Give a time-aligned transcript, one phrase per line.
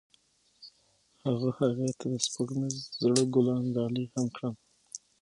[1.25, 4.53] هغه هغې ته د سپوږمیز زړه ګلان ډالۍ هم کړل.